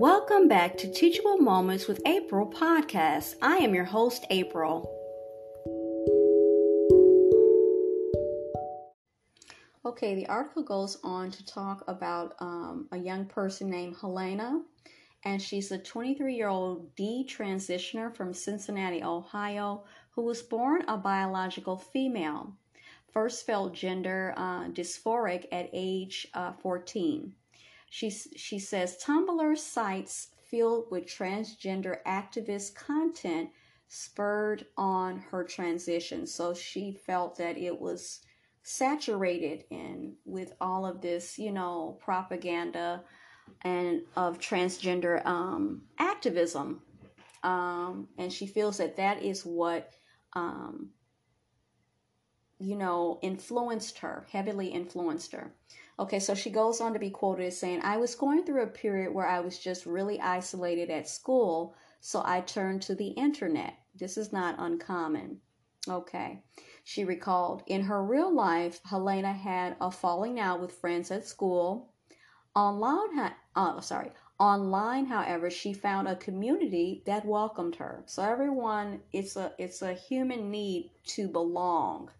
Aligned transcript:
Welcome 0.00 0.46
back 0.46 0.76
to 0.76 0.92
Teachable 0.92 1.38
Moments 1.38 1.88
with 1.88 2.00
April 2.06 2.46
podcast. 2.46 3.34
I 3.42 3.56
am 3.56 3.74
your 3.74 3.82
host, 3.82 4.24
April. 4.30 4.88
Okay, 9.84 10.14
the 10.14 10.28
article 10.28 10.62
goes 10.62 10.98
on 11.02 11.32
to 11.32 11.44
talk 11.44 11.82
about 11.88 12.36
um, 12.38 12.86
a 12.92 12.96
young 12.96 13.24
person 13.24 13.70
named 13.70 13.96
Helena, 14.00 14.62
and 15.24 15.42
she's 15.42 15.72
a 15.72 15.78
23 15.78 16.32
year 16.32 16.46
old 16.46 16.94
detransitioner 16.94 18.14
from 18.14 18.32
Cincinnati, 18.32 19.02
Ohio, 19.02 19.82
who 20.10 20.22
was 20.22 20.42
born 20.42 20.84
a 20.86 20.96
biological 20.96 21.76
female. 21.76 22.52
First 23.12 23.44
felt 23.44 23.74
gender 23.74 24.32
uh, 24.36 24.68
dysphoric 24.68 25.46
at 25.50 25.68
age 25.72 26.28
uh, 26.34 26.52
14. 26.52 27.32
She, 27.90 28.10
she 28.10 28.58
says 28.58 29.02
Tumblr 29.02 29.56
sites 29.58 30.28
filled 30.50 30.90
with 30.90 31.06
transgender 31.06 31.98
activist 32.06 32.74
content 32.74 33.50
spurred 33.88 34.66
on 34.76 35.18
her 35.30 35.44
transition. 35.44 36.26
So 36.26 36.54
she 36.54 36.92
felt 36.92 37.36
that 37.38 37.56
it 37.56 37.78
was 37.78 38.20
saturated 38.62 39.64
in 39.70 40.14
with 40.24 40.52
all 40.60 40.84
of 40.84 41.00
this, 41.00 41.38
you 41.38 41.52
know, 41.52 41.98
propaganda 42.00 43.02
and 43.62 44.02
of 44.14 44.38
transgender 44.38 45.24
um, 45.24 45.82
activism. 45.98 46.82
Um, 47.42 48.08
and 48.18 48.32
she 48.32 48.46
feels 48.46 48.76
that 48.78 48.96
that 48.96 49.22
is 49.22 49.46
what, 49.46 49.94
um, 50.34 50.90
you 52.58 52.76
know, 52.76 53.18
influenced 53.22 53.98
her, 53.98 54.26
heavily 54.30 54.68
influenced 54.68 55.32
her. 55.32 55.52
Okay, 56.00 56.18
so 56.18 56.34
she 56.34 56.50
goes 56.50 56.80
on 56.80 56.92
to 56.92 56.98
be 56.98 57.10
quoted 57.10 57.46
as 57.46 57.58
saying, 57.58 57.80
I 57.82 57.96
was 57.96 58.14
going 58.14 58.44
through 58.44 58.62
a 58.62 58.68
period 58.68 59.12
where 59.12 59.26
I 59.26 59.40
was 59.40 59.58
just 59.58 59.86
really 59.86 60.20
isolated 60.20 60.90
at 60.90 61.08
school, 61.08 61.74
so 62.00 62.22
I 62.24 62.40
turned 62.40 62.82
to 62.82 62.94
the 62.94 63.08
internet. 63.08 63.74
This 63.94 64.16
is 64.16 64.32
not 64.32 64.56
uncommon. 64.58 65.40
Okay. 65.88 66.42
She 66.84 67.04
recalled, 67.04 67.62
in 67.66 67.82
her 67.82 68.02
real 68.02 68.32
life, 68.32 68.80
Helena 68.84 69.32
had 69.32 69.76
a 69.80 69.90
falling 69.90 70.38
out 70.38 70.60
with 70.60 70.72
friends 70.72 71.10
at 71.10 71.26
school. 71.26 71.92
Online, 72.54 73.32
uh, 73.54 73.80
sorry, 73.80 74.10
online, 74.38 75.06
however, 75.06 75.50
she 75.50 75.72
found 75.72 76.08
a 76.08 76.16
community 76.16 77.02
that 77.06 77.26
welcomed 77.26 77.76
her. 77.76 78.02
So 78.06 78.22
everyone, 78.22 79.00
it's 79.12 79.36
a 79.36 79.52
it's 79.58 79.82
a 79.82 79.94
human 79.94 80.50
need 80.50 80.90
to 81.06 81.28
belong 81.28 82.10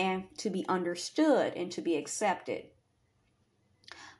and 0.00 0.24
to 0.38 0.48
be 0.48 0.64
understood 0.66 1.52
and 1.54 1.70
to 1.70 1.82
be 1.82 1.94
accepted. 1.94 2.64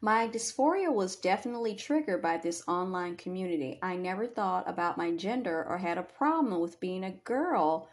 My 0.02 0.28
dysphoria 0.28 0.92
was 0.92 1.16
definitely 1.16 1.74
triggered 1.74 2.20
by 2.22 2.36
this 2.36 2.62
online 2.68 3.16
community. 3.16 3.78
I 3.82 3.96
never 3.96 4.26
thought 4.26 4.68
about 4.68 4.98
my 4.98 5.10
gender 5.12 5.66
or 5.66 5.78
had 5.78 5.96
a 5.96 6.02
problem 6.02 6.60
with 6.60 6.80
being 6.80 7.04
a 7.04 7.18
girl 7.24 7.88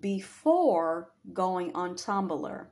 before 0.00 1.12
going 1.32 1.74
on 1.74 1.94
Tumblr. 1.94 2.66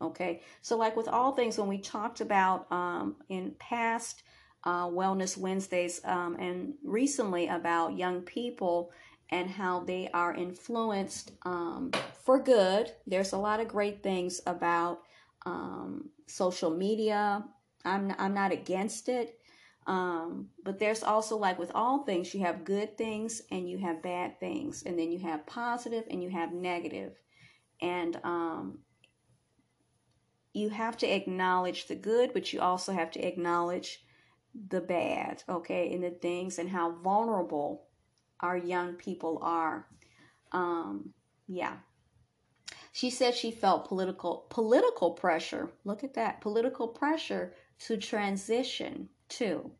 Okay, 0.00 0.42
so 0.60 0.76
like 0.76 0.96
with 0.96 1.08
all 1.08 1.32
things, 1.32 1.58
when 1.58 1.68
we 1.68 1.78
talked 1.78 2.20
about 2.20 2.70
um, 2.72 3.16
in 3.28 3.54
past 3.58 4.22
uh, 4.64 4.86
Wellness 4.86 5.36
Wednesdays 5.36 6.00
um, 6.04 6.36
and 6.38 6.74
recently 6.84 7.48
about 7.48 7.96
young 7.96 8.22
people 8.22 8.92
and 9.30 9.48
how 9.50 9.80
they 9.80 10.08
are 10.12 10.34
influenced 10.34 11.32
um, 11.44 11.90
for 12.26 12.38
good, 12.38 12.92
there's 13.06 13.32
a 13.32 13.38
lot 13.38 13.60
of 13.60 13.68
great 13.68 14.02
things 14.02 14.42
about 14.46 15.00
um, 15.46 16.10
social 16.26 16.70
media 16.70 17.44
I'm 17.86 18.14
I'm 18.18 18.34
not 18.34 18.52
against 18.52 19.08
it. 19.08 19.38
Um, 19.86 20.48
but 20.64 20.80
there's 20.80 21.04
also 21.04 21.36
like 21.36 21.60
with 21.60 21.70
all 21.72 22.02
things, 22.02 22.34
you 22.34 22.40
have 22.40 22.64
good 22.64 22.98
things 22.98 23.40
and 23.52 23.70
you 23.70 23.78
have 23.78 24.02
bad 24.02 24.40
things, 24.40 24.82
and 24.84 24.98
then 24.98 25.12
you 25.12 25.20
have 25.20 25.46
positive 25.46 26.04
and 26.10 26.22
you 26.22 26.28
have 26.30 26.52
negative. 26.52 27.12
And 27.80 28.18
um, 28.24 28.78
you 30.52 30.70
have 30.70 30.96
to 30.98 31.06
acknowledge 31.06 31.86
the 31.86 31.94
good, 31.94 32.32
but 32.32 32.52
you 32.52 32.60
also 32.60 32.92
have 32.92 33.12
to 33.12 33.20
acknowledge 33.20 34.04
the 34.68 34.80
bad, 34.80 35.44
okay, 35.48 35.92
and 35.92 36.02
the 36.02 36.10
things 36.10 36.58
and 36.58 36.68
how 36.68 36.90
vulnerable 36.90 37.84
our 38.40 38.56
young 38.56 38.94
people 38.94 39.38
are. 39.42 39.86
Um, 40.50 41.10
yeah. 41.46 41.76
She 42.96 43.10
said 43.10 43.34
she 43.34 43.50
felt 43.50 43.88
political 43.88 44.46
political 44.48 45.10
pressure. 45.10 45.70
Look 45.84 46.02
at 46.02 46.14
that. 46.14 46.40
Political 46.40 46.88
pressure 46.88 47.52
to 47.80 47.98
transition 47.98 49.10
to. 49.28 49.70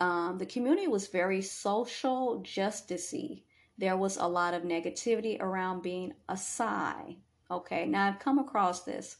Um, 0.00 0.36
the 0.36 0.46
community 0.46 0.88
was 0.88 1.06
very 1.06 1.40
social 1.40 2.42
justicey. 2.42 3.44
There 3.78 3.96
was 3.96 4.16
a 4.16 4.26
lot 4.26 4.52
of 4.52 4.64
negativity 4.64 5.40
around 5.40 5.82
being 5.82 6.12
a 6.28 6.36
cis. 6.36 7.14
Okay, 7.52 7.86
now 7.86 8.08
I've 8.08 8.18
come 8.18 8.40
across 8.40 8.82
this 8.82 9.18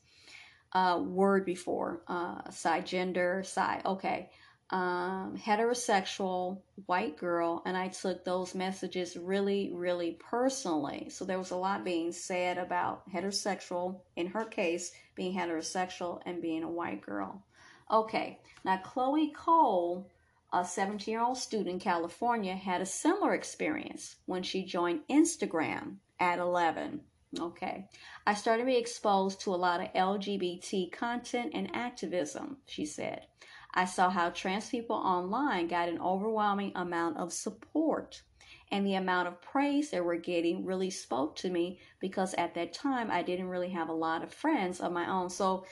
uh, 0.73 1.01
word 1.01 1.45
before, 1.45 2.03
uh, 2.09 2.51
cis 2.51 2.83
gender, 2.83 3.45
cis. 3.45 3.81
Okay, 3.87 4.29
um, 4.71 5.39
heterosexual 5.39 6.61
white 6.87 7.17
girl, 7.17 7.63
and 7.65 7.77
I 7.77 7.89
took 7.89 8.25
those 8.25 8.55
messages 8.55 9.17
really, 9.17 9.71
really 9.73 10.19
personally. 10.21 11.09
So 11.09 11.25
there 11.25 11.39
was 11.39 11.53
a 11.53 11.57
lot 11.57 11.85
being 11.85 12.13
said 12.13 12.59
about 12.59 13.11
heterosexual, 13.11 14.01
in 14.17 14.27
her 14.29 14.45
case, 14.45 14.93
being 15.15 15.35
heterosexual 15.35 16.21
and 16.27 16.43
being 16.43 16.65
a 16.65 16.71
white 16.71 17.01
girl. 17.01 17.43
Okay, 17.91 18.41
now 18.65 18.77
Chloe 18.85 19.33
Cole, 19.35 20.07
a 20.53 20.63
17 20.65 21.11
year 21.11 21.23
old 21.23 21.39
student 21.39 21.69
in 21.69 21.81
California, 21.81 22.55
had 22.55 22.83
a 22.83 22.87
similar 22.87 23.33
experience 23.33 24.17
when 24.27 24.43
she 24.43 24.65
joined 24.65 25.01
Instagram 25.09 25.97
at 26.21 26.39
11. 26.39 27.01
Okay, 27.41 27.89
I 28.27 28.35
started 28.35 28.63
to 28.63 28.67
be 28.67 28.77
exposed 28.77 29.41
to 29.43 29.55
a 29.55 29.57
lot 29.57 29.81
of 29.81 29.93
LGBT 29.95 30.93
content 30.93 31.53
and 31.55 31.75
activism, 31.75 32.59
she 32.67 32.85
said. 32.85 33.27
I 33.75 33.85
saw 33.85 34.11
how 34.11 34.31
trans 34.31 34.69
people 34.69 34.97
online 34.97 35.69
got 35.69 35.89
an 35.89 36.01
overwhelming 36.01 36.73
amount 36.75 37.19
of 37.19 37.33
support. 37.33 38.23
And 38.71 38.87
the 38.87 38.95
amount 38.95 39.29
of 39.29 39.41
praise 39.41 39.91
they 39.91 40.01
were 40.01 40.17
getting 40.17 40.65
really 40.65 40.91
spoke 40.91 41.37
to 41.37 41.51
me 41.51 41.79
because 42.01 42.35
at 42.35 42.55
that 42.55 42.73
time 42.73 43.11
I 43.11 43.23
didn't 43.23 43.49
really 43.49 43.71
have 43.71 43.89
a 43.89 43.95
lot 43.95 44.23
of 44.23 44.33
friends 44.33 44.81
of 44.81 44.93
my 44.93 45.11
own. 45.11 45.31
So 45.31 45.65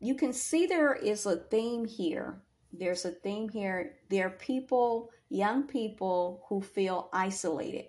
you 0.00 0.14
can 0.14 0.32
see 0.32 0.66
there 0.66 0.94
is 0.94 1.26
a 1.26 1.36
theme 1.36 1.84
here. 1.84 2.42
There's 2.72 3.04
a 3.04 3.10
theme 3.10 3.48
here. 3.48 3.96
There 4.08 4.26
are 4.26 4.30
people, 4.30 5.10
young 5.28 5.64
people, 5.64 6.44
who 6.48 6.60
feel 6.60 7.08
isolated. 7.12 7.86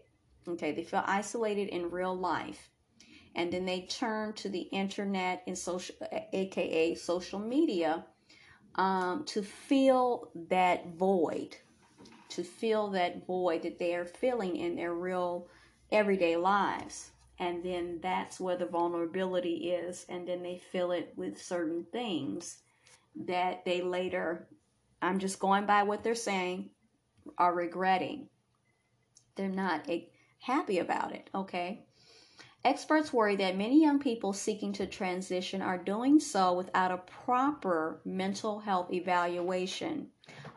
Okay, 0.48 0.72
they 0.74 0.84
feel 0.84 1.04
isolated 1.06 1.70
in 1.70 1.90
real 1.90 2.16
life. 2.16 2.70
And 3.36 3.52
then 3.52 3.66
they 3.66 3.82
turn 3.82 4.34
to 4.34 4.50
the 4.50 4.62
internet 4.62 5.44
and 5.48 5.58
social, 5.58 5.96
aka 6.34 6.96
social 6.96 7.40
media, 7.40 8.06
um, 8.76 9.24
to 9.26 9.42
fill 9.42 10.32
that 10.50 10.88
void, 10.96 11.58
to 12.30 12.44
fill 12.44 12.90
that 12.92 13.26
void 13.26 13.64
that 13.64 13.80
they 13.80 13.96
are 13.96 14.06
feeling 14.06 14.58
in 14.58 14.76
their 14.76 14.94
real 14.94 15.48
everyday 15.92 16.36
lives. 16.36 17.12
And 17.40 17.64
then 17.64 18.00
that's 18.02 18.40
where 18.40 18.56
the 18.56 18.66
vulnerability 18.66 19.72
is 19.72 20.06
and 20.08 20.28
then 20.28 20.42
they 20.42 20.58
fill 20.72 20.92
it 20.92 21.12
with 21.18 21.42
certain 21.42 21.86
things 21.92 22.60
that 23.26 23.64
they 23.66 23.82
later 23.82 24.48
i'm 25.02 25.20
just 25.20 25.40
going 25.40 25.66
by 25.66 25.84
what 25.84 26.04
they're 26.04 26.16
saying 26.16 26.70
are 27.38 27.54
regretting. 27.54 28.30
They're 29.36 29.50
not 29.50 29.90
happy 30.40 30.80
about 30.80 31.14
it 31.14 31.30
okay 31.34 31.86
experts 32.66 33.14
worry 33.14 33.38
that 33.38 33.58
many 33.58 33.82
young 33.82 34.00
people 34.00 34.34
seeking 34.34 34.74
to 34.74 34.86
transition 34.86 35.62
are 35.62 35.78
doing 35.78 36.20
so 36.20 36.54
without 36.54 36.92
a 36.92 36.98
proper 36.98 38.02
mental 38.04 38.60
health 38.60 38.92
evaluation 38.92 40.08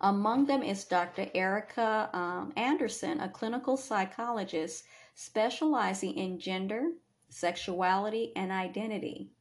among 0.01 0.47
them 0.47 0.63
is 0.63 0.85
dr 0.85 1.29
erica 1.35 2.11
um, 2.13 2.53
anderson 2.57 3.21
a 3.21 3.29
clinical 3.29 3.77
psychologist 3.77 4.85
specializing 5.21 6.17
in 6.17 6.39
gender, 6.39 6.93
sexuality, 7.29 8.33
and 8.37 8.53
identity. 8.53 9.33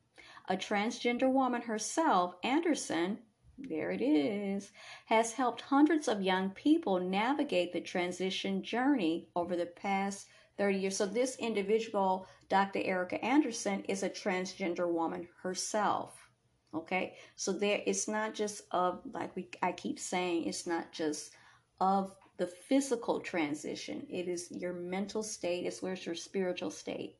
A 0.50 0.58
transgender 0.58 1.32
woman 1.32 1.62
herself, 1.62 2.34
Anderson, 2.44 3.20
there 3.60 3.92
it 3.92 4.02
is, 4.02 4.72
has 5.06 5.34
helped 5.34 5.62
hundreds 5.62 6.08
of 6.08 6.24
young 6.24 6.50
people 6.50 7.00
navigate 7.00 7.74
the 7.74 7.82
transition 7.82 8.64
journey 8.64 9.28
over 9.36 9.56
the 9.56 9.68
past 9.68 10.26
30 10.58 10.78
years. 10.78 10.98
So, 10.98 11.06
this 11.06 11.36
individual, 11.38 12.28
Dr. 12.50 12.82
Erica 12.84 13.24
Anderson, 13.24 13.84
is 13.88 14.04
a 14.04 14.10
transgender 14.10 14.92
woman 14.92 15.28
herself. 15.42 16.30
Okay, 16.74 17.16
so 17.36 17.54
there 17.54 17.82
it's 17.86 18.08
not 18.08 18.34
just 18.34 18.64
of 18.72 19.02
like 19.14 19.36
we 19.36 19.50
I 19.62 19.72
keep 19.72 20.00
saying, 20.00 20.46
it's 20.46 20.68
not 20.68 20.92
just 20.92 21.32
of 21.80 22.14
the 22.38 22.48
physical 22.48 23.20
transition. 23.20 24.06
It 24.10 24.28
is 24.28 24.52
your 24.52 24.74
mental 24.74 25.24
state, 25.24 25.72
well 25.82 25.94
as 25.94 26.06
your 26.06 26.16
spiritual 26.16 26.72
state. 26.72 27.16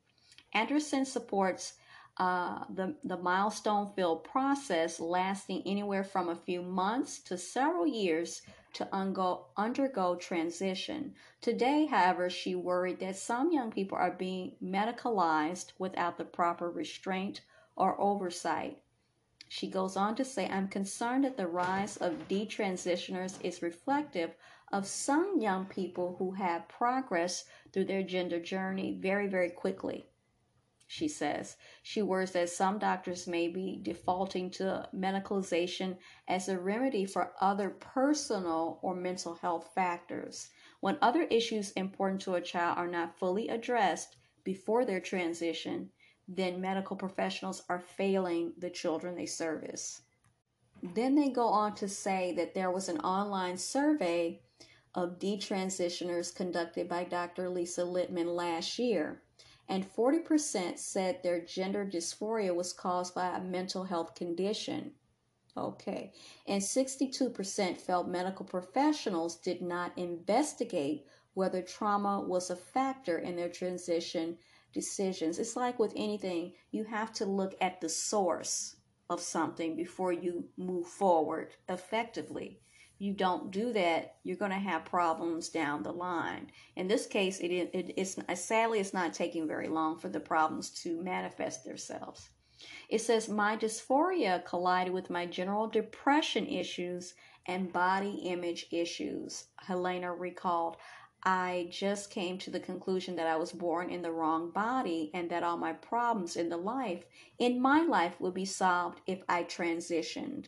Anderson 0.54 1.06
supports 1.06 1.74
uh, 2.20 2.64
the, 2.74 2.96
the 3.04 3.18
milestone 3.18 3.92
filled 3.96 4.24
process 4.24 5.00
lasting 5.00 5.62
anywhere 5.68 6.04
from 6.04 6.30
a 6.30 6.36
few 6.36 6.64
months 6.64 7.20
to 7.20 7.38
several 7.38 7.86
years 7.86 8.42
to 8.74 8.86
ungo, 8.86 9.46
undergo 9.56 10.16
transition. 10.16 11.14
Today, 11.42 11.86
however, 11.86 12.28
she 12.30 12.56
worried 12.56 13.00
that 13.02 13.18
some 13.18 13.52
young 13.52 13.72
people 13.72 14.00
are 14.00 14.10
being 14.10 14.54
medicalized 14.64 15.74
without 15.78 16.18
the 16.18 16.26
proper 16.26 16.72
restraint 16.72 17.42
or 17.76 18.00
oversight. 18.02 18.82
She 19.48 19.70
goes 19.70 19.96
on 19.96 20.16
to 20.16 20.26
say, 20.26 20.48
I'm 20.48 20.70
concerned 20.70 21.24
that 21.24 21.38
the 21.38 21.48
rise 21.48 21.98
of 21.98 22.28
detransitioners 22.28 23.40
is 23.44 23.62
reflective 23.62 24.32
of 24.72 24.88
some 24.88 25.40
young 25.40 25.66
people 25.66 26.16
who 26.18 26.32
have 26.32 26.68
progressed 26.68 27.46
through 27.72 27.86
their 27.86 28.04
gender 28.04 28.40
journey 28.40 28.98
very, 29.00 29.28
very 29.28 29.52
quickly 29.52 30.08
she 30.90 31.08
says. 31.10 31.58
She 31.84 32.02
worries 32.02 32.32
that 32.32 32.50
some 32.50 32.80
doctors 32.80 33.28
may 33.28 33.50
be 33.50 33.80
defaulting 33.84 34.50
to 34.52 34.88
medicalization 34.96 35.98
as 36.30 36.48
a 36.48 36.58
remedy 36.58 37.06
for 37.06 37.34
other 37.42 37.70
personal 37.70 38.80
or 38.82 38.96
mental 38.96 39.36
health 39.36 39.72
factors. 39.76 40.50
When 40.80 40.98
other 41.02 41.24
issues 41.24 41.72
important 41.72 42.22
to 42.22 42.36
a 42.36 42.42
child 42.42 42.78
are 42.78 42.88
not 42.88 43.20
fully 43.20 43.50
addressed 43.50 44.16
before 44.46 44.86
their 44.86 45.02
transition, 45.02 45.92
then 46.26 46.62
medical 46.62 46.96
professionals 46.96 47.64
are 47.68 47.80
failing 47.80 48.54
the 48.58 48.70
children 48.70 49.16
they 49.16 49.26
service. 49.26 50.04
Then 50.82 51.16
they 51.16 51.30
go 51.30 51.48
on 51.48 51.76
to 51.76 51.90
say 51.90 52.34
that 52.38 52.54
there 52.54 52.72
was 52.72 52.88
an 52.88 53.00
online 53.00 53.58
survey 53.58 54.42
of 54.96 55.20
detransitioners 55.20 56.34
conducted 56.34 56.88
by 56.88 57.04
Dr. 57.04 57.50
Lisa 57.50 57.82
Littman 57.82 58.34
last 58.34 58.80
year 58.80 59.22
and 59.70 59.86
40% 59.86 60.78
said 60.78 61.22
their 61.22 61.42
gender 61.42 61.86
dysphoria 61.86 62.56
was 62.56 62.74
caused 62.74 63.14
by 63.14 63.36
a 63.36 63.42
mental 63.42 63.84
health 63.84 64.16
condition. 64.16 64.92
Okay. 65.58 66.14
And 66.48 66.62
62% 66.62 67.78
felt 67.78 68.08
medical 68.08 68.46
professionals 68.46 69.38
did 69.38 69.62
not 69.62 69.98
investigate 69.98 71.06
whether 71.34 71.62
trauma 71.62 72.22
was 72.22 72.50
a 72.50 72.56
factor 72.56 73.20
in 73.20 73.36
their 73.36 73.50
transition 73.50 74.38
decisions. 74.74 75.40
It's 75.40 75.56
like 75.56 75.80
with 75.80 75.94
anything, 75.96 76.54
you 76.72 76.84
have 76.86 77.12
to 77.14 77.26
look 77.26 77.56
at 77.60 77.82
the 77.82 77.90
source 77.90 78.76
of 79.10 79.20
something 79.22 79.76
before 79.76 80.12
you 80.12 80.46
move 80.58 80.88
forward 80.88 81.54
effectively 81.70 82.60
you 83.00 83.14
don't 83.14 83.52
do 83.52 83.74
that, 83.74 84.16
you're 84.24 84.38
going 84.38 84.52
to 84.52 84.58
have 84.58 84.86
problems 84.86 85.50
down 85.50 85.84
the 85.84 85.92
line. 85.92 86.52
In 86.76 86.88
this 86.88 87.06
case, 87.06 87.40
it, 87.40 87.52
it, 87.52 87.94
it's 87.96 88.18
uh, 88.18 88.36
sadly 88.36 88.80
it's 88.80 88.94
not 88.94 89.14
taking 89.14 89.48
very 89.48 89.68
long 89.68 89.98
for 90.00 90.10
the 90.10 90.20
problems 90.20 90.70
to 90.82 91.02
manifest 91.02 91.64
themselves. 91.64 92.30
It 92.90 93.02
says 93.02 93.30
my 93.30 93.56
dysphoria 93.56 94.44
collided 94.44 94.92
with 94.92 95.12
my 95.12 95.28
general 95.28 95.68
depression 95.68 96.48
issues 96.48 97.14
and 97.46 97.72
body 97.72 98.22
image 98.26 98.68
issues. 98.72 99.46
Helena 99.58 100.14
recalled, 100.14 100.78
I 101.24 101.68
just 101.72 102.10
came 102.10 102.38
to 102.40 102.50
the 102.50 102.60
conclusion 102.60 103.16
that 103.18 103.28
I 103.28 103.36
was 103.36 103.52
born 103.52 103.90
in 103.90 104.02
the 104.02 104.12
wrong 104.12 104.50
body 104.52 105.12
and 105.14 105.30
that 105.30 105.44
all 105.44 105.58
my 105.58 105.74
problems 105.74 106.36
in 106.36 106.50
the 106.50 106.58
life 106.58 107.06
in 107.38 107.62
my 107.62 107.82
life 107.82 108.20
would 108.20 108.34
be 108.34 108.46
solved 108.46 109.02
if 109.06 109.22
I 109.30 109.44
transitioned. 109.44 110.48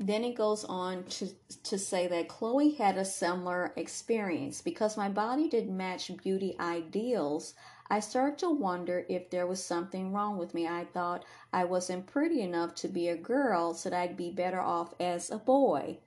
Then 0.00 0.24
it 0.24 0.34
goes 0.34 0.64
on 0.64 1.04
to, 1.04 1.28
to 1.62 1.78
say 1.78 2.08
that 2.08 2.28
Chloe 2.28 2.72
had 2.72 2.96
a 2.96 3.04
similar 3.04 3.72
experience. 3.76 4.60
Because 4.60 4.96
my 4.96 5.08
body 5.08 5.48
didn't 5.48 5.76
match 5.76 6.10
beauty 6.16 6.56
ideals, 6.58 7.54
I 7.88 8.00
started 8.00 8.38
to 8.38 8.50
wonder 8.50 9.06
if 9.08 9.30
there 9.30 9.46
was 9.46 9.62
something 9.62 10.12
wrong 10.12 10.36
with 10.36 10.52
me. 10.54 10.66
I 10.66 10.84
thought 10.84 11.24
I 11.52 11.64
wasn't 11.64 12.06
pretty 12.06 12.42
enough 12.42 12.74
to 12.76 12.88
be 12.88 13.08
a 13.08 13.16
girl, 13.16 13.74
so 13.74 13.90
that 13.90 14.00
I'd 14.00 14.16
be 14.16 14.30
better 14.30 14.60
off 14.60 14.94
as 14.98 15.30
a 15.30 15.38
boy. 15.38 15.98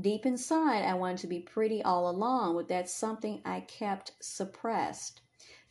Deep 0.00 0.24
inside, 0.24 0.84
I 0.84 0.94
wanted 0.94 1.18
to 1.18 1.26
be 1.26 1.40
pretty 1.40 1.82
all 1.82 2.08
along, 2.08 2.56
but 2.56 2.68
that's 2.68 2.92
something 2.92 3.42
I 3.44 3.60
kept 3.60 4.12
suppressed. 4.20 5.20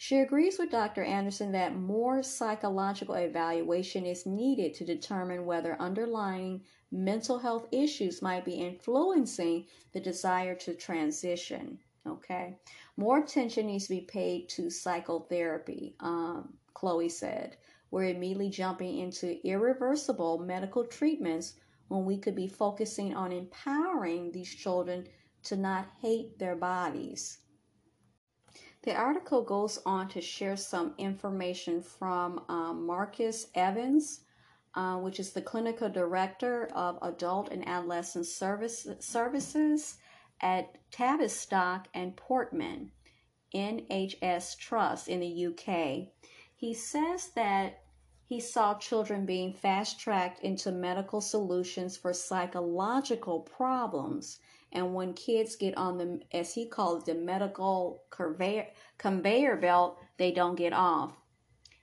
She 0.01 0.19
agrees 0.19 0.57
with 0.57 0.71
Dr. 0.71 1.03
Anderson 1.03 1.51
that 1.51 1.75
more 1.75 2.23
psychological 2.23 3.15
evaluation 3.15 4.05
is 4.05 4.25
needed 4.25 4.73
to 4.75 4.85
determine 4.85 5.45
whether 5.45 5.75
underlying 5.75 6.63
mental 6.89 7.37
health 7.37 7.67
issues 7.73 8.21
might 8.21 8.45
be 8.45 8.53
influencing 8.53 9.65
the 9.91 9.99
desire 9.99 10.55
to 10.55 10.73
transition. 10.73 11.79
Okay, 12.07 12.57
more 12.95 13.19
attention 13.19 13.65
needs 13.65 13.87
to 13.87 13.95
be 13.95 13.99
paid 13.99 14.47
to 14.51 14.69
psychotherapy, 14.69 15.97
um, 15.99 16.53
Chloe 16.73 17.09
said. 17.09 17.57
We're 17.91 18.05
immediately 18.05 18.51
jumping 18.51 18.99
into 18.99 19.45
irreversible 19.45 20.37
medical 20.37 20.85
treatments 20.85 21.55
when 21.89 22.05
we 22.05 22.17
could 22.17 22.35
be 22.35 22.47
focusing 22.47 23.13
on 23.13 23.33
empowering 23.33 24.31
these 24.31 24.55
children 24.55 25.09
to 25.43 25.57
not 25.57 25.89
hate 26.01 26.39
their 26.39 26.55
bodies. 26.55 27.39
The 28.89 28.95
article 28.95 29.43
goes 29.43 29.77
on 29.85 30.07
to 30.07 30.19
share 30.19 30.57
some 30.57 30.95
information 30.97 31.79
from 31.83 32.43
um, 32.49 32.87
Marcus 32.87 33.45
Evans, 33.53 34.21
uh, 34.73 34.95
which 34.95 35.19
is 35.19 35.31
the 35.31 35.43
clinical 35.43 35.89
director 35.89 36.65
of 36.73 36.97
adult 37.03 37.51
and 37.51 37.67
adolescent 37.67 38.25
service, 38.25 38.87
services 38.97 39.99
at 40.41 40.79
Tavistock 40.89 41.87
and 41.93 42.17
Portman 42.17 42.91
NHS 43.53 44.57
Trust 44.57 45.07
in 45.07 45.19
the 45.19 45.45
UK. 45.45 46.07
He 46.55 46.73
says 46.73 47.29
that 47.35 47.83
he 48.25 48.39
saw 48.39 48.73
children 48.73 49.23
being 49.23 49.53
fast 49.53 49.99
tracked 49.99 50.41
into 50.41 50.71
medical 50.71 51.21
solutions 51.21 51.95
for 51.95 52.11
psychological 52.11 53.41
problems 53.41 54.39
and 54.71 54.93
when 54.93 55.13
kids 55.13 55.55
get 55.55 55.75
on 55.77 55.97
the, 55.97 56.21
as 56.31 56.53
he 56.53 56.67
calls 56.67 57.03
the 57.03 57.15
medical 57.15 58.03
conveyor, 58.11 58.67
conveyor 58.97 59.55
belt, 59.57 59.99
they 60.17 60.31
don't 60.31 60.55
get 60.55 60.73
off. 60.73 61.13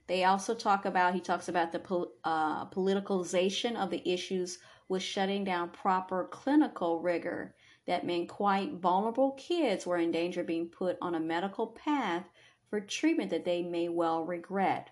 They 0.06 0.23
also 0.23 0.55
talk 0.55 0.85
about, 0.85 1.15
he 1.15 1.21
talks 1.21 1.49
about 1.49 1.73
the 1.73 1.81
uh, 2.23 2.67
politicalization 2.67 3.75
of 3.75 3.91
the 3.91 4.09
issues 4.09 4.59
with 4.88 5.03
shutting 5.03 5.43
down 5.43 5.71
proper 5.71 6.29
clinical 6.31 7.00
rigor. 7.00 7.56
That 7.87 8.06
meant 8.06 8.29
quite 8.29 8.75
vulnerable 8.75 9.33
kids 9.33 9.85
were 9.85 9.99
in 9.99 10.12
danger 10.12 10.43
of 10.43 10.47
being 10.47 10.69
put 10.69 10.97
on 11.03 11.17
a 11.17 11.21
medical 11.21 11.69
path 11.69 12.29
for 12.71 12.81
treatment 12.81 13.31
that 13.31 13.44
they 13.44 13.62
may 13.62 13.88
well 13.88 14.25
regret. 14.25 14.91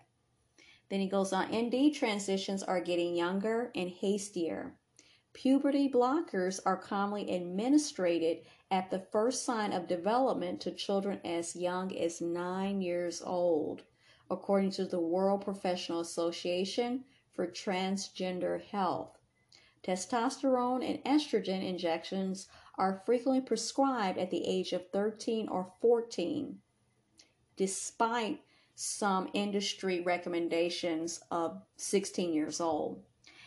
Then 0.89 1.01
he 1.01 1.09
goes 1.09 1.33
on, 1.33 1.55
ND 1.55 1.95
transitions 1.95 2.63
are 2.63 2.81
getting 2.81 3.15
younger 3.15 3.71
and 3.75 3.91
hastier. 3.91 4.75
Puberty 5.35 5.89
blockers 5.89 6.61
are 6.65 6.77
commonly 6.77 7.35
administered 7.35 8.39
at 8.71 8.91
the 8.91 9.01
first 9.01 9.45
sign 9.45 9.73
of 9.73 9.89
development 9.89 10.61
to 10.61 10.71
children 10.71 11.21
as 11.25 11.57
young 11.57 11.95
as 11.97 12.21
nine 12.21 12.81
years 12.81 13.21
old, 13.21 13.83
according 14.31 14.71
to 14.71 14.85
the 14.85 15.01
World 15.01 15.45
Professional 15.45 15.99
Association 15.99 17.05
for 17.33 17.49
Transgender 17.49 18.63
Health. 18.63 19.19
Testosterone 19.83 20.89
and 20.89 21.03
estrogen 21.03 21.69
injections 21.69 22.47
are 22.79 23.03
frequently 23.05 23.41
prescribed 23.41 24.19
at 24.19 24.31
the 24.31 24.47
age 24.47 24.73
of 24.73 24.89
13 24.91 25.49
or 25.49 25.73
14, 25.81 26.61
despite 27.57 28.41
some 28.77 29.29
industry 29.35 30.01
recommendations 30.01 31.21
of 31.33 31.61
16 31.77 32.33
years 32.33 32.61
old 32.61 33.03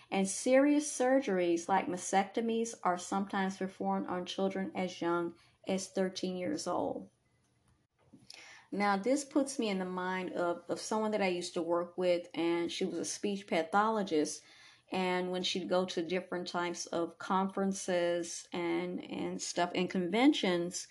and 0.10 0.28
serious 0.28 0.92
surgeries 0.92 1.68
like 1.68 1.88
mastectomies 1.88 2.74
are 2.84 2.98
sometimes 2.98 3.58
performed 3.58 4.08
on 4.08 4.26
children 4.26 4.72
as 4.76 5.02
young 5.02 5.34
as 5.68 5.88
13 5.88 6.38
years 6.38 6.68
old. 6.68 7.10
Now, 8.72 8.98
this 8.98 9.24
puts 9.24 9.60
me 9.60 9.70
in 9.70 9.80
the 9.80 9.86
mind 9.86 10.34
of, 10.34 10.64
of 10.70 10.80
someone 10.80 11.12
that 11.12 11.22
I 11.22 11.28
used 11.28 11.54
to 11.54 11.62
work 11.62 11.98
with, 11.98 12.28
and 12.34 12.72
she 12.72 12.86
was 12.86 12.98
a 12.98 13.06
speech 13.06 13.48
pathologist. 13.48 14.42
And 14.92 15.32
when 15.32 15.44
she'd 15.44 15.70
go 15.70 15.86
to 15.86 16.02
different 16.02 16.48
types 16.48 16.86
of 16.88 17.18
conferences 17.18 18.48
and, 18.54 19.04
and 19.10 19.42
stuff 19.42 19.72
and 19.76 19.90
conventions, 19.90 20.88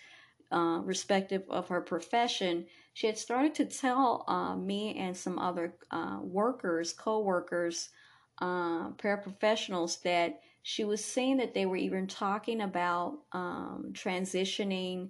uh, 0.51 0.81
respective 0.83 1.43
of 1.49 1.67
her 1.67 1.81
profession, 1.81 2.65
she 2.93 3.07
had 3.07 3.17
started 3.17 3.53
to 3.55 3.65
tell 3.65 4.23
uh, 4.27 4.55
me 4.55 4.97
and 4.97 5.15
some 5.15 5.37
other 5.37 5.75
uh, 5.91 6.19
workers, 6.21 6.93
co 6.93 7.19
workers, 7.19 7.89
uh, 8.39 8.89
paraprofessionals 8.91 10.01
that 10.03 10.41
she 10.63 10.83
was 10.83 11.03
seeing 11.03 11.37
that 11.37 11.53
they 11.53 11.65
were 11.65 11.77
even 11.77 12.07
talking 12.07 12.61
about 12.61 13.19
um, 13.31 13.91
transitioning 13.93 15.09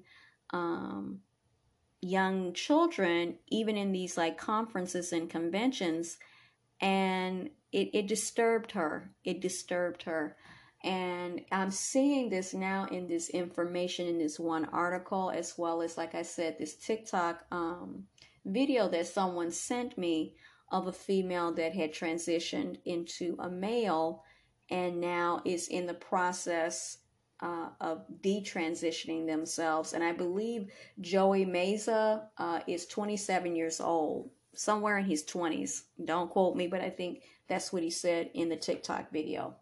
um, 0.53 1.19
young 2.01 2.53
children, 2.53 3.35
even 3.47 3.75
in 3.75 3.91
these 3.91 4.17
like 4.17 4.37
conferences 4.37 5.13
and 5.13 5.29
conventions, 5.29 6.17
and 6.79 7.49
it, 7.71 7.89
it 7.93 8.07
disturbed 8.07 8.71
her. 8.71 9.11
It 9.23 9.41
disturbed 9.41 10.03
her. 10.03 10.37
And 10.83 11.41
I'm 11.51 11.71
seeing 11.71 12.29
this 12.29 12.53
now 12.53 12.85
in 12.85 13.07
this 13.07 13.29
information 13.29 14.07
in 14.07 14.19
this 14.19 14.39
one 14.39 14.65
article, 14.65 15.31
as 15.31 15.57
well 15.57 15.81
as, 15.81 15.97
like 15.97 16.13
I 16.13 16.21
said, 16.21 16.57
this 16.57 16.75
TikTok 16.75 17.43
um, 17.51 18.03
video 18.45 18.87
that 18.89 19.07
someone 19.07 19.51
sent 19.51 19.97
me 19.97 20.35
of 20.69 20.87
a 20.87 20.93
female 20.93 21.53
that 21.53 21.73
had 21.73 21.93
transitioned 21.93 22.77
into 22.85 23.35
a 23.39 23.49
male 23.49 24.23
and 24.69 24.99
now 24.99 25.41
is 25.45 25.67
in 25.69 25.85
the 25.85 25.93
process 25.93 26.97
uh, 27.41 27.69
of 27.79 28.03
detransitioning 28.21 29.27
themselves. 29.27 29.93
And 29.93 30.03
I 30.03 30.11
believe 30.11 30.71
Joey 30.99 31.45
Meza 31.45 32.23
uh, 32.37 32.59
is 32.67 32.87
27 32.87 33.55
years 33.55 33.79
old, 33.79 34.31
somewhere 34.55 34.97
in 34.97 35.05
his 35.05 35.23
20s. 35.23 35.83
Don't 36.03 36.29
quote 36.29 36.55
me, 36.55 36.67
but 36.67 36.81
I 36.81 36.89
think 36.89 37.23
that's 37.47 37.71
what 37.71 37.83
he 37.83 37.89
said 37.89 38.31
in 38.33 38.49
the 38.49 38.55
TikTok 38.55 39.11
video. 39.11 39.55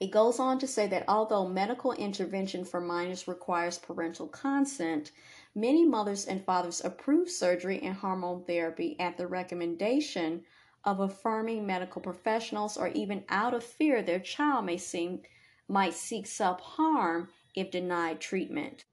It 0.00 0.10
goes 0.10 0.38
on 0.38 0.58
to 0.60 0.66
say 0.66 0.86
that 0.86 1.04
although 1.08 1.46
medical 1.46 1.92
intervention 1.92 2.64
for 2.64 2.80
minors 2.80 3.28
requires 3.28 3.76
parental 3.76 4.28
consent, 4.28 5.12
many 5.54 5.84
mothers 5.84 6.24
and 6.24 6.42
fathers 6.42 6.82
approve 6.82 7.28
surgery 7.30 7.80
and 7.82 7.94
hormone 7.94 8.44
therapy 8.44 8.98
at 8.98 9.18
the 9.18 9.26
recommendation 9.26 10.42
of 10.84 11.00
affirming 11.00 11.66
medical 11.66 12.00
professionals 12.00 12.78
or 12.78 12.88
even 12.88 13.22
out 13.28 13.52
of 13.52 13.62
fear 13.62 14.02
their 14.02 14.18
child 14.20 14.64
may 14.64 14.78
seem 14.78 15.20
might 15.68 15.92
seek 15.92 16.26
self-harm 16.26 17.28
if 17.54 17.70
denied 17.70 18.20
treatment. 18.20 18.84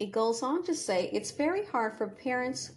It 0.00 0.10
goes 0.10 0.42
on 0.42 0.64
to 0.64 0.74
say 0.74 1.08
it's 1.12 1.30
very 1.30 1.64
hard 1.64 1.96
for 1.96 2.08
parents 2.08 2.72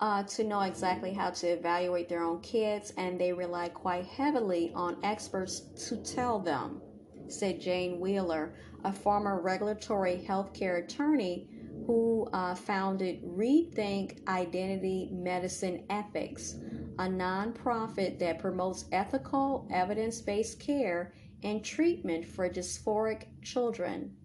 uh, 0.00 0.22
to 0.22 0.44
know 0.44 0.60
exactly 0.60 1.12
how 1.12 1.30
to 1.30 1.48
evaluate 1.48 2.08
their 2.08 2.22
own 2.22 2.40
kids, 2.40 2.92
and 2.96 3.20
they 3.20 3.32
rely 3.32 3.68
quite 3.68 4.06
heavily 4.06 4.72
on 4.74 4.96
experts 5.02 5.60
to 5.88 5.96
tell 5.96 6.38
them, 6.38 6.80
said 7.28 7.60
Jane 7.60 8.00
Wheeler, 8.00 8.54
a 8.84 8.92
former 8.92 9.40
regulatory 9.40 10.24
healthcare 10.28 10.84
attorney 10.84 11.48
who 11.86 12.28
uh, 12.32 12.54
founded 12.54 13.22
Rethink 13.22 14.26
Identity 14.26 15.08
Medicine 15.12 15.84
Ethics, 15.90 16.56
a 16.98 17.04
nonprofit 17.04 18.18
that 18.18 18.38
promotes 18.38 18.86
ethical, 18.92 19.68
evidence 19.70 20.20
based 20.20 20.58
care 20.58 21.12
and 21.42 21.64
treatment 21.64 22.24
for 22.24 22.48
dysphoric 22.48 23.26
children. 23.42 24.16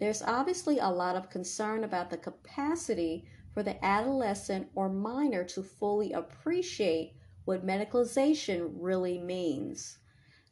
There's 0.00 0.22
obviously 0.22 0.78
a 0.78 0.88
lot 0.88 1.14
of 1.14 1.30
concern 1.30 1.84
about 1.84 2.10
the 2.10 2.16
capacity 2.16 3.26
for 3.52 3.62
the 3.62 3.82
adolescent 3.84 4.68
or 4.74 4.88
minor 4.88 5.44
to 5.44 5.62
fully 5.62 6.12
appreciate 6.12 7.14
what 7.44 7.64
medicalization 7.64 8.72
really 8.74 9.18
means. 9.18 9.98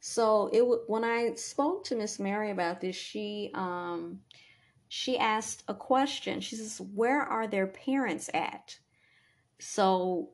So 0.05 0.49
it 0.51 0.61
when 0.87 1.05
I 1.05 1.33
spoke 1.35 1.85
to 1.85 1.95
Miss 1.95 2.19
Mary 2.19 2.51
about 2.51 2.81
this, 2.81 2.93
she 2.93 3.51
um, 3.53 4.19
she 4.89 5.17
asked 5.17 5.63
a 5.69 5.73
question. 5.73 6.41
She 6.41 6.57
says, 6.57 6.81
"Where 6.93 7.21
are 7.21 7.47
their 7.47 7.67
parents 7.67 8.29
at?" 8.33 8.77
So 9.59 10.31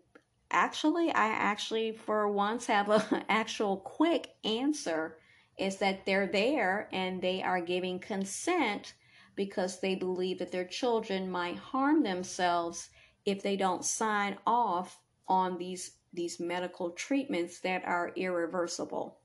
actually, 0.50 1.12
I 1.12 1.28
actually 1.28 1.92
for 1.92 2.32
once 2.32 2.66
have 2.66 2.90
an 2.90 3.24
actual 3.30 3.78
quick 3.78 4.34
answer 4.44 5.20
is 5.56 5.78
that 5.78 6.04
they're 6.04 6.26
there 6.26 6.90
and 6.92 7.22
they 7.22 7.44
are 7.44 7.62
giving 7.62 8.00
consent 8.00 8.96
because 9.36 9.82
they 9.82 9.94
believe 9.94 10.40
that 10.40 10.52
their 10.52 10.66
children 10.66 11.30
might 11.30 11.58
harm 11.58 12.02
themselves 12.02 12.90
if 13.24 13.44
they 13.44 13.56
don't 13.56 13.86
sign 13.86 14.40
off 14.48 15.00
on 15.28 15.60
these 15.60 15.92
these 16.12 16.40
medical 16.40 16.90
treatments 16.90 17.60
that 17.60 17.86
are 17.86 18.12
irreversible. 18.16 19.19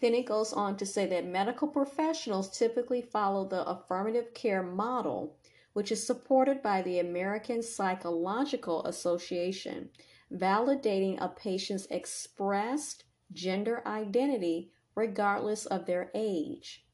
Then 0.00 0.14
it 0.14 0.26
goes 0.26 0.52
on 0.52 0.76
to 0.76 0.86
say 0.86 1.06
that 1.06 1.26
medical 1.26 1.68
professionals 1.68 2.56
typically 2.56 3.02
follow 3.02 3.48
the 3.48 3.66
affirmative 3.68 4.32
care 4.32 4.62
model, 4.62 5.36
which 5.72 5.90
is 5.90 6.06
supported 6.06 6.62
by 6.62 6.82
the 6.82 7.00
American 7.00 7.62
Psychological 7.62 8.84
Association, 8.84 9.90
validating 10.32 11.20
a 11.20 11.28
patient's 11.28 11.86
expressed 11.90 13.04
gender 13.32 13.82
identity 13.86 14.70
regardless 14.94 15.66
of 15.66 15.86
their 15.86 16.10
age. 16.14 16.84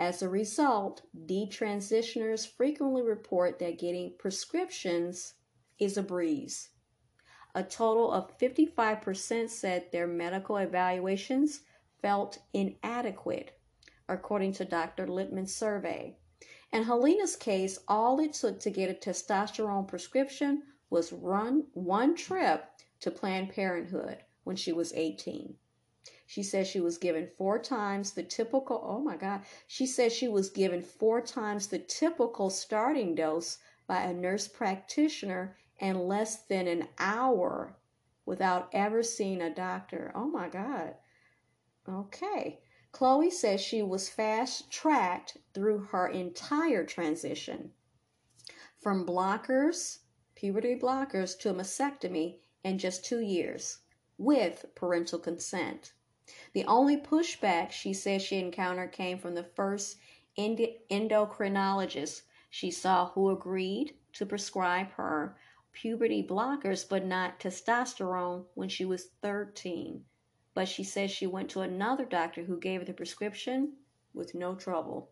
As 0.00 0.22
a 0.22 0.28
result, 0.28 1.02
detransitioners 1.26 2.46
frequently 2.46 3.02
report 3.02 3.58
that 3.58 3.78
getting 3.78 4.14
prescriptions 4.16 5.34
is 5.78 5.96
a 5.96 6.02
breeze. 6.02 6.70
A 7.54 7.64
total 7.64 8.12
of 8.12 8.38
55% 8.38 9.48
said 9.48 9.90
their 9.90 10.06
medical 10.06 10.56
evaluations 10.56 11.62
felt 12.00 12.38
inadequate, 12.52 13.58
according 14.08 14.52
to 14.52 14.64
Dr. 14.64 15.06
Littman's 15.06 15.54
survey. 15.54 16.16
In 16.72 16.84
Helena's 16.84 17.36
case, 17.36 17.78
all 17.88 18.20
it 18.20 18.34
took 18.34 18.60
to 18.60 18.70
get 18.70 18.90
a 18.90 18.94
testosterone 18.94 19.88
prescription 19.88 20.62
was 20.90 21.12
run 21.12 21.66
one 21.72 22.14
trip 22.14 22.64
to 23.00 23.10
Planned 23.10 23.50
Parenthood 23.50 24.18
when 24.44 24.56
she 24.56 24.72
was 24.72 24.92
18. 24.92 25.56
She 26.26 26.42
says 26.42 26.68
she 26.68 26.80
was 26.80 26.98
given 26.98 27.30
four 27.38 27.58
times 27.58 28.12
the 28.12 28.22
typical, 28.22 28.82
oh 28.84 29.00
my 29.00 29.16
God, 29.16 29.42
she 29.66 29.86
says 29.86 30.12
she 30.12 30.28
was 30.28 30.50
given 30.50 30.82
four 30.82 31.22
times 31.22 31.68
the 31.68 31.78
typical 31.78 32.50
starting 32.50 33.14
dose 33.14 33.58
by 33.86 34.02
a 34.02 34.12
nurse 34.12 34.46
practitioner 34.46 35.56
in 35.78 36.06
less 36.06 36.42
than 36.42 36.66
an 36.66 36.88
hour 36.98 37.76
without 38.26 38.68
ever 38.74 39.02
seeing 39.02 39.40
a 39.40 39.54
doctor. 39.54 40.12
Oh 40.14 40.26
my 40.26 40.48
God. 40.50 40.96
Okay. 41.88 42.60
Chloe 42.92 43.30
says 43.30 43.60
she 43.60 43.82
was 43.82 44.10
fast 44.10 44.70
tracked 44.70 45.38
through 45.54 45.78
her 45.78 46.06
entire 46.08 46.84
transition 46.84 47.72
from 48.80 49.06
blockers, 49.06 50.00
puberty 50.34 50.76
blockers, 50.76 51.38
to 51.38 51.50
a 51.50 51.54
mastectomy 51.54 52.40
in 52.62 52.78
just 52.78 53.04
two 53.04 53.20
years 53.20 53.78
with 54.18 54.66
parental 54.74 55.18
consent. 55.18 55.94
The 56.52 56.64
only 56.66 56.98
pushback 56.98 57.72
she 57.72 57.94
says 57.94 58.22
she 58.22 58.38
encountered 58.38 58.92
came 58.92 59.18
from 59.18 59.34
the 59.34 59.44
first 59.56 59.96
endocrinologist 60.38 62.22
she 62.50 62.70
saw 62.70 63.10
who 63.10 63.30
agreed 63.30 63.96
to 64.12 64.26
prescribe 64.26 64.90
her 64.92 65.38
puberty 65.72 66.22
blockers 66.22 66.86
but 66.88 67.04
not 67.04 67.40
testosterone 67.40 68.44
when 68.54 68.68
she 68.68 68.84
was 68.84 69.06
13. 69.22 70.04
But 70.58 70.66
she 70.66 70.82
says 70.82 71.12
she 71.12 71.28
went 71.28 71.50
to 71.50 71.60
another 71.60 72.04
doctor 72.04 72.42
who 72.42 72.58
gave 72.58 72.80
her 72.80 72.84
the 72.84 72.92
prescription 72.92 73.74
with 74.12 74.34
no 74.34 74.56
trouble. 74.56 75.08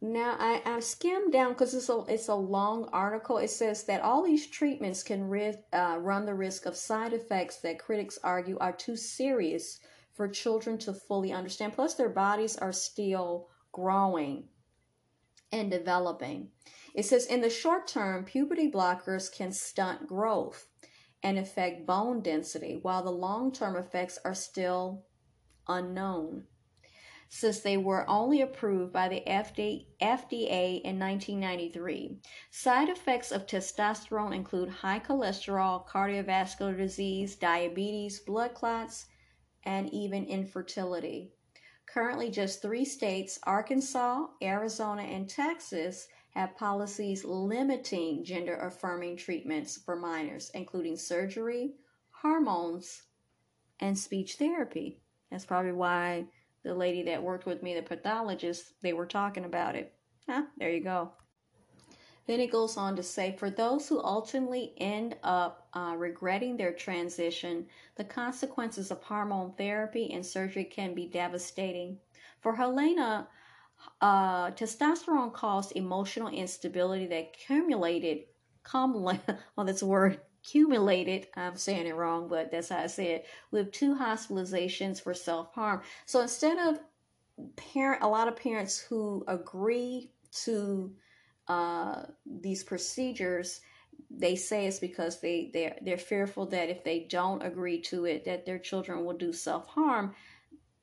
Now 0.00 0.34
I, 0.36 0.60
I 0.66 0.80
skimmed 0.80 1.32
down 1.32 1.50
because 1.52 1.74
it's 1.74 1.88
a 1.88 2.02
it's 2.08 2.26
a 2.26 2.34
long 2.34 2.88
article. 2.92 3.38
It 3.38 3.50
says 3.50 3.84
that 3.84 4.00
all 4.00 4.24
these 4.24 4.48
treatments 4.48 5.04
can 5.04 5.30
uh, 5.72 5.98
run 6.00 6.26
the 6.26 6.34
risk 6.34 6.66
of 6.66 6.74
side 6.74 7.12
effects 7.12 7.58
that 7.58 7.78
critics 7.78 8.18
argue 8.24 8.58
are 8.58 8.72
too 8.72 8.96
serious 8.96 9.78
for 10.12 10.26
children 10.26 10.76
to 10.78 10.92
fully 10.92 11.32
understand. 11.32 11.74
Plus, 11.74 11.94
their 11.94 12.08
bodies 12.08 12.56
are 12.56 12.72
still 12.72 13.50
growing 13.70 14.48
and 15.52 15.70
developing. 15.70 16.48
It 16.94 17.04
says 17.04 17.26
in 17.26 17.42
the 17.42 17.48
short 17.48 17.86
term, 17.86 18.24
puberty 18.24 18.68
blockers 18.68 19.30
can 19.32 19.52
stunt 19.52 20.08
growth 20.08 20.66
and 21.22 21.38
affect 21.38 21.86
bone 21.86 22.20
density, 22.20 22.78
while 22.80 23.02
the 23.02 23.10
long 23.10 23.52
term 23.52 23.76
effects 23.76 24.18
are 24.24 24.34
still 24.34 25.04
unknown. 25.66 26.44
Since 27.30 27.60
they 27.60 27.76
were 27.76 28.08
only 28.08 28.40
approved 28.40 28.90
by 28.90 29.08
the 29.08 29.22
FDA 29.26 30.80
in 30.80 30.98
1993, 30.98 32.20
side 32.50 32.88
effects 32.88 33.30
of 33.30 33.46
testosterone 33.46 34.34
include 34.34 34.70
high 34.70 35.00
cholesterol, 35.00 35.86
cardiovascular 35.86 36.74
disease, 36.74 37.36
diabetes, 37.36 38.20
blood 38.20 38.54
clots, 38.54 39.06
and 39.62 39.92
even 39.92 40.24
infertility. 40.24 41.32
Currently, 41.84 42.30
just 42.30 42.62
three 42.62 42.86
states, 42.86 43.38
Arkansas, 43.42 44.26
Arizona, 44.42 45.02
and 45.02 45.28
Texas, 45.28 46.08
have 46.38 46.56
policies 46.56 47.24
limiting 47.24 48.24
gender 48.24 48.56
affirming 48.58 49.16
treatments 49.16 49.76
for 49.76 49.96
minors, 49.96 50.52
including 50.54 50.96
surgery, 50.96 51.72
hormones, 52.10 53.02
and 53.80 53.98
speech 53.98 54.36
therapy. 54.36 55.00
That's 55.32 55.44
probably 55.44 55.72
why 55.72 56.26
the 56.62 56.74
lady 56.74 57.02
that 57.02 57.22
worked 57.22 57.44
with 57.44 57.62
me, 57.64 57.74
the 57.74 57.82
pathologist, 57.82 58.74
they 58.82 58.92
were 58.92 59.06
talking 59.06 59.44
about 59.46 59.74
it. 59.74 59.92
Huh, 60.28 60.44
there 60.56 60.70
you 60.70 60.80
go. 60.80 61.10
Then 62.26 62.38
it 62.38 62.52
goes 62.52 62.76
on 62.76 62.94
to 62.94 63.02
say 63.02 63.34
for 63.36 63.50
those 63.50 63.88
who 63.88 64.00
ultimately 64.00 64.74
end 64.76 65.16
up 65.24 65.66
uh, 65.72 65.94
regretting 65.96 66.56
their 66.56 66.72
transition, 66.72 67.66
the 67.96 68.04
consequences 68.04 68.92
of 68.92 69.02
hormone 69.02 69.54
therapy 69.58 70.12
and 70.12 70.24
surgery 70.24 70.64
can 70.64 70.94
be 70.94 71.06
devastating. 71.06 71.98
For 72.42 72.54
Helena, 72.54 73.26
uh, 74.00 74.50
testosterone 74.52 75.32
caused 75.32 75.72
emotional 75.76 76.28
instability 76.28 77.06
that 77.06 77.32
accumulated, 77.34 78.24
cum- 78.62 79.02
well, 79.56 79.66
that's 79.66 79.82
word, 79.82 80.20
accumulated, 80.42 81.26
I'm 81.36 81.56
saying 81.56 81.86
it 81.86 81.96
wrong, 81.96 82.28
but 82.28 82.50
that's 82.50 82.68
how 82.70 82.78
I 82.78 82.86
say 82.86 83.12
it, 83.12 83.26
with 83.50 83.72
two 83.72 83.94
hospitalizations 83.94 85.00
for 85.02 85.14
self 85.14 85.52
harm. 85.54 85.82
So 86.06 86.20
instead 86.20 86.58
of 86.58 86.80
parent, 87.56 88.02
a 88.02 88.08
lot 88.08 88.28
of 88.28 88.36
parents 88.36 88.78
who 88.78 89.24
agree 89.26 90.10
to 90.44 90.92
uh, 91.48 92.02
these 92.26 92.62
procedures, 92.62 93.60
they 94.10 94.36
say 94.36 94.66
it's 94.66 94.78
because 94.78 95.20
they 95.20 95.50
they're 95.52 95.76
they're 95.82 95.98
fearful 95.98 96.46
that 96.46 96.70
if 96.70 96.84
they 96.84 97.06
don't 97.10 97.42
agree 97.42 97.80
to 97.80 98.04
it, 98.06 98.24
that 98.24 98.46
their 98.46 98.58
children 98.58 99.04
will 99.04 99.16
do 99.16 99.32
self 99.32 99.66
harm. 99.66 100.14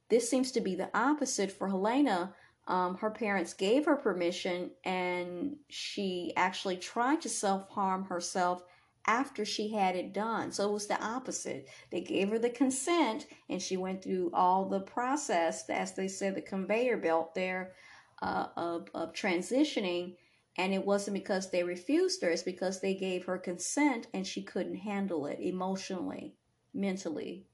This 0.09 0.29
seems 0.29 0.51
to 0.51 0.61
be 0.61 0.75
the 0.75 0.95
opposite 0.95 1.51
for 1.51 1.67
Helena. 1.67 2.33
Um, 2.67 2.97
her 2.97 3.11
parents 3.11 3.53
gave 3.53 3.85
her 3.85 3.95
permission, 3.95 4.71
and 4.83 5.57
she 5.69 6.33
actually 6.35 6.77
tried 6.77 7.21
to 7.21 7.29
self 7.29 7.69
harm 7.69 8.05
herself 8.05 8.63
after 9.07 9.45
she 9.45 9.71
had 9.71 9.95
it 9.95 10.13
done. 10.13 10.51
So 10.51 10.67
it 10.69 10.73
was 10.73 10.87
the 10.87 11.03
opposite. 11.03 11.69
They 11.91 12.01
gave 12.01 12.29
her 12.29 12.39
the 12.39 12.49
consent, 12.49 13.27
and 13.49 13.61
she 13.61 13.77
went 13.77 14.03
through 14.03 14.31
all 14.33 14.65
the 14.65 14.79
process, 14.79 15.69
as 15.69 15.93
they 15.93 16.07
said, 16.07 16.35
the 16.35 16.41
conveyor 16.41 16.97
belt 16.97 17.35
there 17.35 17.73
uh, 18.21 18.47
of, 18.55 18.89
of 18.93 19.13
transitioning. 19.13 20.15
And 20.57 20.73
it 20.73 20.85
wasn't 20.85 21.15
because 21.15 21.51
they 21.51 21.63
refused 21.63 22.21
her, 22.21 22.29
it's 22.29 22.41
because 22.41 22.79
they 22.79 22.93
gave 22.93 23.25
her 23.25 23.37
consent 23.37 24.07
and 24.13 24.25
she 24.25 24.41
couldn't 24.41 24.75
handle 24.75 25.25
it 25.25 25.37
emotionally, 25.41 26.33
mentally. 26.73 27.45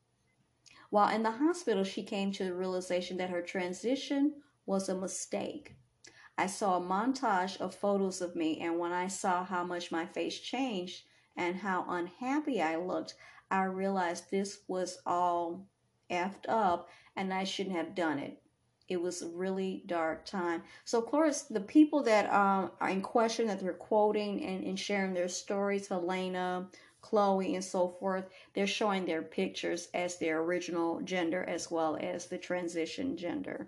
While 0.91 1.13
in 1.13 1.23
the 1.23 1.31
hospital, 1.31 1.83
she 1.83 2.03
came 2.03 2.31
to 2.33 2.43
the 2.43 2.53
realization 2.53 3.17
that 3.17 3.31
her 3.31 3.41
transition 3.41 4.35
was 4.71 4.87
a 4.87 4.95
mistake. 4.95 5.75
I 6.37 6.47
saw 6.47 6.77
a 6.77 6.81
montage 6.81 7.59
of 7.59 7.75
photos 7.75 8.21
of 8.21 8.37
me, 8.37 8.61
and 8.61 8.79
when 8.79 8.93
I 8.93 9.09
saw 9.09 9.43
how 9.43 9.65
much 9.65 9.91
my 9.91 10.05
face 10.05 10.39
changed, 10.39 11.03
and 11.35 11.57
how 11.57 11.85
unhappy 11.89 12.61
I 12.61 12.77
looked, 12.77 13.15
I 13.49 13.63
realized 13.63 14.31
this 14.31 14.59
was 14.69 14.97
all 15.05 15.67
effed 16.09 16.47
up 16.47 16.87
and 17.17 17.33
I 17.33 17.43
shouldn't 17.43 17.75
have 17.75 17.95
done 17.95 18.17
it. 18.17 18.41
It 18.87 19.01
was 19.01 19.21
a 19.21 19.27
really 19.27 19.83
dark 19.87 20.25
time. 20.25 20.63
So, 20.85 20.99
of 20.99 21.05
course, 21.05 21.41
the 21.43 21.59
people 21.59 22.01
that 22.03 22.31
um, 22.31 22.71
are 22.79 22.89
in 22.89 23.01
question 23.01 23.47
that 23.47 23.59
they're 23.59 23.73
quoting 23.73 24.41
and, 24.45 24.63
and 24.63 24.79
sharing 24.79 25.13
their 25.13 25.27
stories, 25.27 25.89
Helena, 25.89 26.69
Chloe, 27.01 27.55
and 27.55 27.63
so 27.63 27.89
forth, 27.99 28.29
they're 28.53 28.67
showing 28.67 29.05
their 29.05 29.21
pictures 29.21 29.89
as 29.93 30.17
their 30.17 30.39
original 30.39 31.01
gender 31.01 31.43
as 31.43 31.69
well 31.69 31.97
as 31.99 32.27
the 32.27 32.37
transition 32.37 33.17
gender. 33.17 33.67